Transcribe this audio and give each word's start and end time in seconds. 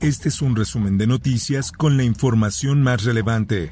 Este 0.00 0.30
es 0.30 0.40
un 0.40 0.56
resumen 0.56 0.96
de 0.96 1.06
noticias 1.06 1.72
con 1.72 1.98
la 1.98 2.04
información 2.04 2.82
más 2.82 3.04
relevante. 3.04 3.68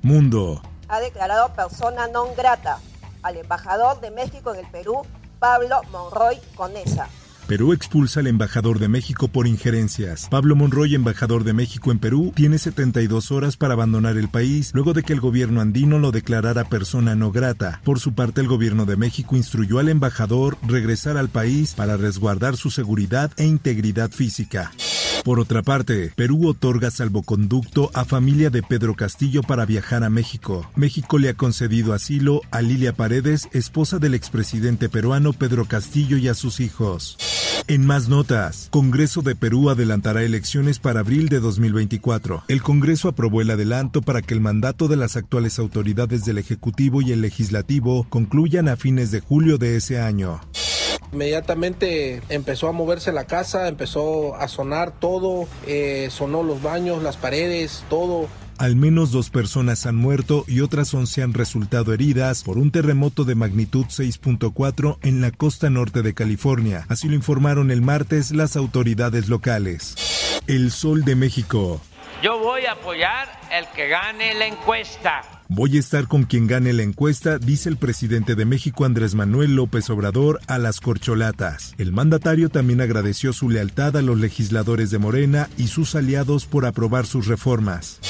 Mundo. 0.00 0.62
Ha 0.86 1.00
declarado 1.00 1.52
persona 1.54 2.06
non 2.06 2.36
grata 2.36 2.78
al 3.24 3.36
embajador 3.36 4.00
de 4.00 4.12
México 4.12 4.54
en 4.54 4.64
el 4.64 4.70
Perú, 4.70 5.02
Pablo 5.40 5.82
Monroy 5.90 6.38
Conesa. 6.54 7.08
Perú 7.48 7.72
expulsa 7.72 8.20
al 8.20 8.28
embajador 8.28 8.78
de 8.78 8.86
México 8.86 9.26
por 9.26 9.48
injerencias. 9.48 10.28
Pablo 10.30 10.54
Monroy, 10.54 10.94
embajador 10.94 11.42
de 11.42 11.52
México 11.52 11.90
en 11.90 11.98
Perú, 11.98 12.32
tiene 12.32 12.58
72 12.58 13.32
horas 13.32 13.56
para 13.56 13.74
abandonar 13.74 14.16
el 14.16 14.28
país 14.28 14.70
luego 14.74 14.92
de 14.92 15.02
que 15.02 15.12
el 15.12 15.20
gobierno 15.20 15.60
andino 15.60 15.98
lo 15.98 16.12
declarara 16.12 16.62
persona 16.62 17.16
no 17.16 17.32
grata. 17.32 17.80
Por 17.82 17.98
su 17.98 18.14
parte, 18.14 18.40
el 18.40 18.46
gobierno 18.46 18.86
de 18.86 18.96
México 18.96 19.34
instruyó 19.34 19.80
al 19.80 19.88
embajador 19.88 20.58
regresar 20.62 21.16
al 21.16 21.28
país 21.28 21.74
para 21.74 21.96
resguardar 21.96 22.56
su 22.56 22.70
seguridad 22.70 23.32
e 23.36 23.46
integridad 23.46 24.12
física. 24.12 24.70
Por 25.24 25.38
otra 25.38 25.62
parte, 25.62 26.12
Perú 26.16 26.48
otorga 26.48 26.90
salvoconducto 26.90 27.90
a 27.94 28.04
familia 28.04 28.50
de 28.50 28.62
Pedro 28.62 28.96
Castillo 28.96 29.42
para 29.42 29.64
viajar 29.64 30.02
a 30.02 30.10
México. 30.10 30.68
México 30.74 31.18
le 31.18 31.28
ha 31.28 31.34
concedido 31.34 31.92
asilo 31.92 32.40
a 32.50 32.60
Lilia 32.60 32.92
Paredes, 32.92 33.48
esposa 33.52 34.00
del 34.00 34.14
expresidente 34.14 34.88
peruano 34.88 35.32
Pedro 35.32 35.66
Castillo 35.66 36.16
y 36.16 36.26
a 36.26 36.34
sus 36.34 36.58
hijos. 36.58 37.16
En 37.68 37.86
más 37.86 38.08
notas, 38.08 38.66
Congreso 38.72 39.22
de 39.22 39.36
Perú 39.36 39.70
adelantará 39.70 40.24
elecciones 40.24 40.80
para 40.80 41.00
abril 41.00 41.28
de 41.28 41.38
2024. 41.38 42.42
El 42.48 42.60
Congreso 42.60 43.08
aprobó 43.08 43.40
el 43.40 43.50
adelanto 43.50 44.02
para 44.02 44.22
que 44.22 44.34
el 44.34 44.40
mandato 44.40 44.88
de 44.88 44.96
las 44.96 45.16
actuales 45.16 45.60
autoridades 45.60 46.24
del 46.24 46.38
Ejecutivo 46.38 47.00
y 47.00 47.12
el 47.12 47.20
Legislativo 47.20 48.06
concluyan 48.08 48.68
a 48.68 48.76
fines 48.76 49.12
de 49.12 49.20
julio 49.20 49.58
de 49.58 49.76
ese 49.76 50.00
año. 50.00 50.40
Inmediatamente 51.12 52.22
empezó 52.30 52.68
a 52.68 52.72
moverse 52.72 53.12
la 53.12 53.26
casa, 53.26 53.68
empezó 53.68 54.34
a 54.34 54.48
sonar 54.48 54.92
todo, 54.92 55.46
eh, 55.66 56.08
sonó 56.10 56.42
los 56.42 56.62
baños, 56.62 57.02
las 57.02 57.18
paredes, 57.18 57.84
todo. 57.90 58.28
Al 58.56 58.76
menos 58.76 59.12
dos 59.12 59.28
personas 59.28 59.86
han 59.86 59.96
muerto 59.96 60.44
y 60.46 60.60
otras 60.60 60.94
11 60.94 61.22
han 61.22 61.34
resultado 61.34 61.92
heridas 61.92 62.42
por 62.44 62.58
un 62.58 62.70
terremoto 62.70 63.24
de 63.24 63.34
magnitud 63.34 63.86
6.4 63.86 64.98
en 65.02 65.20
la 65.20 65.32
costa 65.32 65.68
norte 65.68 66.02
de 66.02 66.14
California. 66.14 66.86
Así 66.88 67.08
lo 67.08 67.14
informaron 67.14 67.70
el 67.70 67.82
martes 67.82 68.30
las 68.30 68.56
autoridades 68.56 69.28
locales. 69.28 70.40
El 70.46 70.70
Sol 70.70 71.04
de 71.04 71.16
México. 71.16 71.80
Yo 72.22 72.38
voy 72.38 72.66
a 72.66 72.72
apoyar 72.72 73.28
el 73.50 73.66
que 73.74 73.88
gane 73.88 74.34
la 74.34 74.46
encuesta. 74.46 75.41
Voy 75.54 75.76
a 75.76 75.80
estar 75.80 76.08
con 76.08 76.24
quien 76.24 76.46
gane 76.46 76.72
la 76.72 76.82
encuesta, 76.82 77.36
dice 77.36 77.68
el 77.68 77.76
presidente 77.76 78.34
de 78.34 78.46
México 78.46 78.86
Andrés 78.86 79.14
Manuel 79.14 79.54
López 79.54 79.90
Obrador 79.90 80.40
a 80.46 80.56
las 80.56 80.80
corcholatas. 80.80 81.74
El 81.76 81.92
mandatario 81.92 82.48
también 82.48 82.80
agradeció 82.80 83.34
su 83.34 83.50
lealtad 83.50 83.98
a 83.98 84.00
los 84.00 84.18
legisladores 84.18 84.90
de 84.90 84.96
Morena 84.96 85.50
y 85.58 85.66
sus 85.66 85.94
aliados 85.94 86.46
por 86.46 86.64
aprobar 86.64 87.04
sus 87.04 87.26
reformas. 87.26 88.00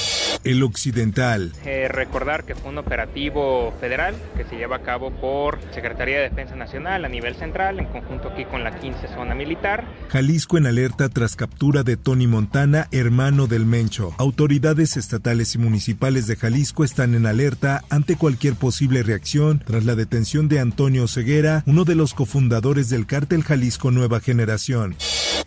El 0.43 0.63
Occidental. 0.63 1.51
Eh, 1.65 1.87
recordar 1.89 2.43
que 2.43 2.55
fue 2.55 2.71
un 2.71 2.77
operativo 2.77 3.73
federal 3.79 4.15
que 4.35 4.43
se 4.45 4.55
lleva 4.55 4.77
a 4.77 4.81
cabo 4.81 5.11
por 5.11 5.59
Secretaría 5.73 6.17
de 6.17 6.29
Defensa 6.29 6.55
Nacional 6.55 7.05
a 7.05 7.09
nivel 7.09 7.35
central, 7.35 7.79
en 7.79 7.85
conjunto 7.85 8.29
aquí 8.29 8.45
con 8.45 8.63
la 8.63 8.79
15 8.79 9.07
Zona 9.09 9.35
Militar. 9.35 9.85
Jalisco 10.09 10.57
en 10.57 10.65
alerta 10.65 11.09
tras 11.09 11.35
captura 11.35 11.83
de 11.83 11.97
Tony 11.97 12.27
Montana, 12.27 12.87
hermano 12.91 13.47
del 13.47 13.65
Mencho. 13.65 14.13
Autoridades 14.17 14.97
estatales 14.97 15.55
y 15.55 15.57
municipales 15.57 16.27
de 16.27 16.35
Jalisco 16.35 16.83
están 16.83 17.15
en 17.15 17.25
alerta 17.25 17.83
ante 17.89 18.15
cualquier 18.15 18.55
posible 18.55 19.03
reacción 19.03 19.63
tras 19.65 19.85
la 19.85 19.95
detención 19.95 20.47
de 20.47 20.59
Antonio 20.59 21.07
Ceguera, 21.07 21.63
uno 21.65 21.83
de 21.83 21.95
los 21.95 22.13
cofundadores 22.13 22.89
del 22.89 23.05
cártel 23.05 23.43
Jalisco 23.43 23.91
Nueva 23.91 24.19
Generación. 24.19 24.95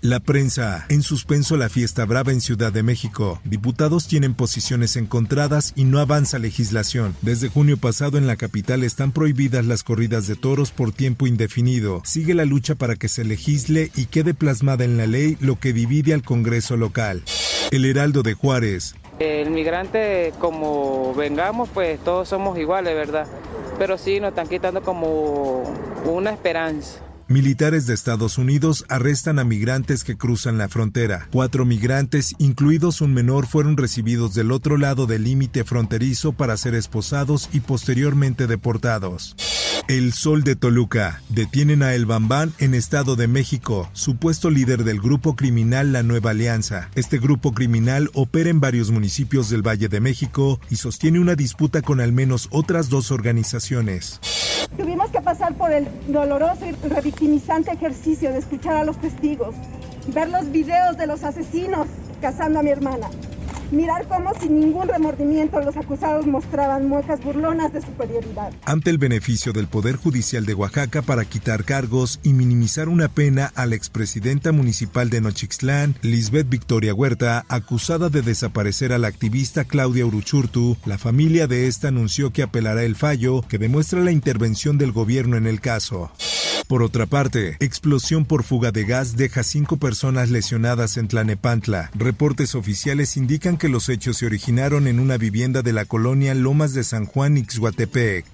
La 0.03 0.21
prensa. 0.21 0.87
En 0.89 1.03
suspenso 1.03 1.56
la 1.56 1.69
fiesta 1.69 2.05
brava 2.05 2.31
en 2.31 2.41
Ciudad 2.41 2.73
de 2.73 2.83
México. 2.83 3.41
Diputados 3.45 4.06
tienen 4.06 4.35
posiciones 4.35 4.86
encontradas 4.95 5.73
y 5.75 5.83
no 5.83 5.99
avanza 5.99 6.39
legislación. 6.39 7.17
Desde 7.23 7.49
junio 7.49 7.77
pasado 7.77 8.19
en 8.19 8.29
la 8.29 8.37
capital 8.37 8.85
están 8.85 9.11
prohibidas 9.11 9.67
las 9.67 9.83
corridas 9.83 10.29
de 10.29 10.37
toros 10.37 10.71
por 10.71 10.93
tiempo 10.93 11.27
indefinido. 11.27 12.03
Sigue 12.05 12.35
la 12.35 12.45
lucha 12.45 12.77
para 12.77 12.95
que 12.95 13.09
se 13.09 13.25
legisle 13.25 13.91
y 13.97 14.07
quede 14.07 14.35
plasmada 14.35 14.85
en 14.85 14.97
la 14.97 15.07
ley 15.07 15.37
lo 15.41 15.59
que 15.59 15.73
divide 15.73 16.15
al 16.15 16.23
Congreso 16.23 16.77
local. 16.77 17.23
El 17.73 17.85
Heraldo 17.85 18.23
de 18.23 18.35
Juárez. 18.35 18.95
El 19.19 19.51
migrante, 19.51 20.35
como 20.39 21.15
vengamos, 21.15 21.71
pues 21.71 21.99
todos 22.05 22.29
somos 22.29 22.59
iguales, 22.59 22.95
¿verdad? 22.95 23.27
Pero 23.79 23.97
sí 23.97 24.21
nos 24.21 24.31
están 24.31 24.47
quitando 24.47 24.83
como 24.83 25.65
una 26.05 26.31
esperanza. 26.31 27.06
Militares 27.28 27.88
de 27.88 27.94
Estados 27.94 28.38
Unidos 28.38 28.84
arrestan 28.88 29.41
a 29.41 29.44
migrantes 29.44 30.04
que 30.04 30.16
cruzan 30.16 30.59
la 30.59 30.69
frontera. 30.69 31.26
Cuatro 31.32 31.64
migrantes, 31.64 32.37
incluidos 32.38 33.00
un 33.00 33.14
menor, 33.14 33.48
fueron 33.48 33.76
recibidos 33.76 34.32
del 34.34 34.53
otro 34.53 34.76
lado 34.76 35.06
del 35.06 35.25
límite 35.25 35.64
fronterizo 35.64 36.32
para 36.32 36.56
ser 36.56 36.76
esposados 36.76 37.48
y 37.53 37.60
posteriormente 37.60 38.47
deportados. 38.47 39.34
El 39.88 40.12
Sol 40.12 40.44
de 40.44 40.54
Toluca. 40.54 41.20
Detienen 41.28 41.82
a 41.82 41.94
El 41.94 42.06
Bambán 42.06 42.53
en 42.59 42.75
Estado 42.75 43.16
de 43.16 43.26
México, 43.26 43.91
supuesto 43.93 44.48
líder 44.48 44.84
del 44.84 45.00
grupo 45.00 45.34
criminal 45.34 45.93
La 45.93 46.04
Nueva 46.04 46.31
Alianza. 46.31 46.91
Este 46.94 47.19
grupo 47.19 47.53
criminal 47.53 48.08
opera 48.14 48.50
en 48.50 48.60
varios 48.60 48.93
municipios 48.93 49.50
del 49.50 49.66
Valle 49.66 49.88
de 49.88 50.00
México 50.00 50.60
y 50.70 50.76
sostiene 50.76 51.19
una 51.19 51.34
disputa 51.34 51.82
con 51.82 52.00
al 52.00 52.12
menos 52.12 52.47
otras 52.53 52.88
dos 52.88 53.10
organizaciones. 53.10 54.20
Tuvimos 54.77 55.10
que 55.10 55.21
pasar 55.21 55.54
por 55.54 55.72
el 55.72 55.87
doloroso 56.09 56.66
y 56.66 56.72
revictimizante 56.88 57.72
ejercicio 57.72 58.32
de 58.32 58.38
escuchar 58.38 58.77
a 58.77 58.84
los 58.84 58.99
testigos, 58.99 59.54
ver 60.09 60.28
los 60.28 60.50
videos 60.50 60.97
de 60.97 61.06
los 61.06 61.25
asesinos 61.25 61.87
cazando 62.21 62.60
a 62.60 62.62
mi 62.62 62.71
hermana, 62.71 63.09
mirar 63.71 64.06
cómo 64.09 64.32
sin 64.41 64.60
ningún 64.60 64.88
remordimiento 64.88 65.60
los 65.60 65.77
acusados 65.77 66.27
mostraban 66.27 66.88
muecas 66.88 67.22
burlonas 67.22 67.72
de 67.72 67.82
superioridad. 67.82 68.53
Ante 68.65 68.91
el 68.91 68.99
beneficio 68.99 69.53
del 69.53 69.69
Poder 69.69 69.97
Judicial 69.97 70.47
de 70.47 70.54
Oaxaca 70.54 71.03
para 71.03 71.25
quitar 71.25 71.65
cargos 71.65 72.21
y 72.22 72.32
minimizar 72.32 72.88
una 72.88 73.09
pena 73.09 73.53
a 73.55 73.66
la 73.66 73.75
expresidenta 73.75 74.53
municipal 74.53 75.10
de 75.10 75.21
Nochixtlán, 75.21 75.97
Lisbeth 76.03 76.49
Victoria 76.49 76.94
Huerta, 76.94 77.44
acusada 77.49 78.09
de 78.09 78.22
desaparecer 78.22 78.93
a 78.93 78.99
la 78.99 79.09
activista 79.09 79.65
Claudia 79.65 80.06
Uruchurtu, 80.06 80.76
la 80.84 80.99
familia 80.99 81.47
de 81.47 81.66
esta 81.66 81.88
anunció 81.88 82.32
que 82.32 82.43
apelará 82.43 82.84
el 82.84 82.97
fallo 82.97 83.43
que 83.43 83.59
demuestra 83.59 84.00
la 84.00 84.12
intervención 84.12 84.78
del 84.78 84.93
gobierno 84.93 85.37
en 85.37 85.47
el 85.47 85.60
caso. 85.60 86.10
Por 86.69 86.82
otra 86.82 87.06
parte, 87.06 87.56
explosión 87.60 88.25
por 88.25 88.43
fuga 88.43 88.72
de 88.72 88.84
gas 88.84 89.16
deja 89.16 89.44
cinco 89.44 89.77
personas 89.77 90.31
lesionadas 90.31 90.97
en 90.97 91.06
Tlanepantla. 91.06 91.93
Reportes 91.94 92.56
oficiales 92.56 93.16
indican 93.16 93.56
que 93.56 93.69
los 93.69 93.88
hechos 93.88 94.16
se 94.16 94.27
originaron 94.27 94.88
en 94.88 94.99
una 94.99 95.16
vivienda 95.16 95.62
de 95.62 95.72
la 95.72 95.84
colonia 95.84 96.34
Lomas 96.34 96.75
de 96.75 96.82
San 96.82 97.06
Juan, 97.06 97.37
Ixhuatepec. 97.37 98.26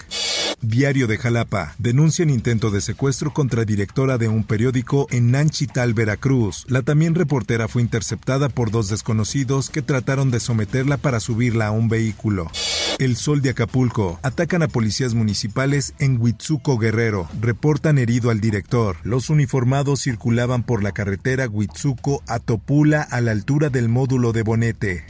Diario 0.62 1.08
de 1.08 1.18
Jalapa. 1.18 1.74
Denuncian 1.78 2.30
intento 2.30 2.70
de 2.70 2.80
secuestro 2.80 3.34
contra 3.34 3.64
directora 3.64 4.16
de 4.16 4.28
un 4.28 4.44
periódico 4.44 5.08
en 5.10 5.30
Nanchital, 5.30 5.92
Veracruz. 5.92 6.64
La 6.68 6.80
también 6.82 7.14
reportera 7.14 7.68
fue 7.68 7.82
interceptada 7.82 8.48
por 8.48 8.70
dos 8.70 8.88
desconocidos 8.88 9.68
que 9.68 9.82
trataron 9.82 10.30
de 10.30 10.40
someterla 10.40 10.96
para 10.96 11.20
subirla 11.20 11.66
a 11.66 11.70
un 11.72 11.88
vehículo. 11.88 12.50
El 12.98 13.16
Sol 13.16 13.42
de 13.42 13.50
Acapulco. 13.50 14.18
Atacan 14.22 14.62
a 14.62 14.68
policías 14.68 15.14
municipales 15.14 15.94
en 15.98 16.20
Huitzuco 16.20 16.78
Guerrero. 16.78 17.28
Reportan 17.40 17.98
herido 17.98 18.30
al 18.30 18.40
director. 18.40 18.96
Los 19.02 19.30
uniformados 19.30 20.02
circulaban 20.02 20.62
por 20.62 20.82
la 20.82 20.92
carretera 20.92 21.48
Huitzuco 21.48 22.22
a 22.26 22.38
Topula 22.38 23.02
a 23.02 23.20
la 23.20 23.32
altura 23.32 23.70
del 23.70 23.88
módulo 23.88 24.32
de 24.32 24.42
Bonete. 24.42 25.04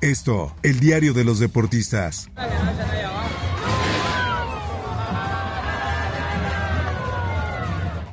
Esto, 0.00 0.54
el 0.62 0.80
diario 0.80 1.12
de 1.12 1.24
los 1.24 1.38
deportistas. 1.38 2.30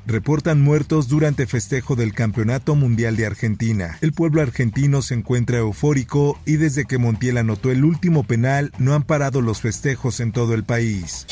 Reportan 0.08 0.62
muertos 0.62 1.10
durante 1.10 1.46
festejo 1.46 1.98
del 1.98 2.14
Campeonato 2.14 2.76
Mundial 2.76 3.18
de 3.18 3.26
Argentina. 3.26 3.98
El 4.00 4.14
pueblo 4.14 4.42
argentino 4.42 5.02
se 5.02 5.14
encuentra 5.14 5.60
eufórico 5.60 6.40
y 6.46 6.56
desde 6.56 6.86
que 6.86 6.98
Montiel 6.98 7.38
anotó 7.38 7.72
el 7.72 7.84
último 7.84 8.24
penal 8.24 8.72
no 8.80 8.96
han 8.96 9.04
parado 9.04 9.42
los 9.42 9.62
festejos 9.62 10.22
en 10.22 10.32
todo 10.32 10.54
el 10.54 10.64
país. 10.64 11.28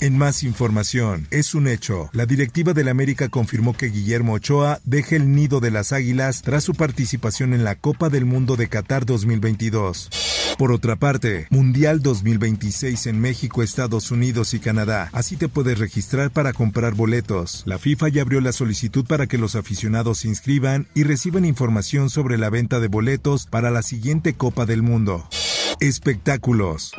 En 0.00 0.16
más 0.16 0.44
información, 0.44 1.26
es 1.30 1.54
un 1.54 1.66
hecho. 1.66 2.10
La 2.12 2.26
directiva 2.26 2.74
del 2.74 2.88
América 2.88 3.30
confirmó 3.30 3.76
que 3.76 3.86
Guillermo 3.86 4.34
Ochoa 4.34 4.78
deje 4.84 5.16
el 5.16 5.32
nido 5.32 5.58
de 5.58 5.72
las 5.72 5.92
Águilas 5.92 6.42
tras 6.42 6.62
su 6.62 6.74
participación 6.74 7.54
en 7.54 7.64
la 7.64 7.74
Copa 7.74 8.08
del 8.10 8.26
Mundo 8.26 8.56
de 8.56 8.68
Qatar 8.68 9.06
2022. 9.06 10.37
Por 10.58 10.72
otra 10.72 10.96
parte, 10.96 11.46
Mundial 11.50 12.02
2026 12.02 13.06
en 13.06 13.20
México, 13.20 13.62
Estados 13.62 14.10
Unidos 14.10 14.54
y 14.54 14.58
Canadá. 14.58 15.08
Así 15.12 15.36
te 15.36 15.48
puedes 15.48 15.78
registrar 15.78 16.32
para 16.32 16.52
comprar 16.52 16.94
boletos. 16.94 17.62
La 17.64 17.78
FIFA 17.78 18.08
ya 18.08 18.22
abrió 18.22 18.40
la 18.40 18.50
solicitud 18.50 19.06
para 19.06 19.28
que 19.28 19.38
los 19.38 19.54
aficionados 19.54 20.18
se 20.18 20.28
inscriban 20.28 20.88
y 20.96 21.04
reciban 21.04 21.44
información 21.44 22.10
sobre 22.10 22.38
la 22.38 22.50
venta 22.50 22.80
de 22.80 22.88
boletos 22.88 23.46
para 23.46 23.70
la 23.70 23.82
siguiente 23.82 24.34
Copa 24.34 24.66
del 24.66 24.82
Mundo. 24.82 25.28
Espectáculos. 25.78 26.92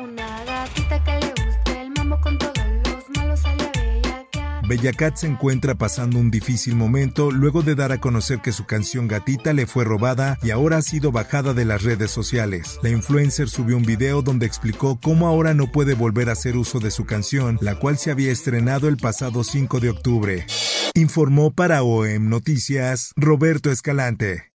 Bella 4.70 4.94
Cat 4.94 5.16
se 5.16 5.26
encuentra 5.26 5.74
pasando 5.74 6.20
un 6.20 6.30
difícil 6.30 6.76
momento 6.76 7.32
luego 7.32 7.64
de 7.64 7.74
dar 7.74 7.92
a 7.92 8.00
conocer 8.00 8.40
que 8.40 8.52
su 8.52 8.68
canción 8.68 9.08
Gatita 9.08 9.52
le 9.52 9.66
fue 9.66 9.84
robada 9.84 10.38
y 10.44 10.52
ahora 10.52 10.78
ha 10.78 10.84
sido 10.84 11.12
bajada 11.12 11.56
de 11.56 11.66
las 11.66 11.82
redes 11.82 12.12
sociales. 12.12 12.78
La 12.84 12.90
influencer 12.90 13.50
subió 13.50 13.78
un 13.78 13.84
video 13.84 14.22
donde 14.22 14.46
explicó 14.46 15.00
cómo 15.02 15.28
ahora 15.28 15.56
no 15.56 15.72
puede 15.72 15.96
volver 15.96 16.30
a 16.30 16.34
hacer 16.34 16.56
uso 16.56 16.80
de 16.80 16.92
su 16.92 17.08
canción, 17.08 17.58
la 17.62 17.80
cual 17.80 17.98
se 17.98 18.12
había 18.12 18.32
estrenado 18.32 18.90
el 18.90 18.98
pasado 18.98 19.44
5 19.44 19.80
de 19.80 19.90
octubre. 19.90 20.46
Informó 20.94 21.52
para 21.52 21.82
OEM 21.82 22.30
Noticias 22.30 23.14
Roberto 23.16 23.72
Escalante. 23.72 24.52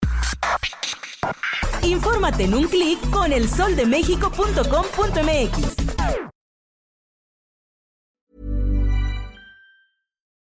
Infórmate 1.84 2.44
en 2.44 2.54
un 2.54 2.64
clic 2.64 2.98
con 3.10 3.32
elsoldemexico.com.mx. 3.32 5.79